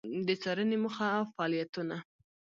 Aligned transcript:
د 0.27 0.29
څــارنـې 0.41 0.77
موخـه 0.83 1.07
او 1.17 1.23
فعالیـتونـه: 1.33 1.97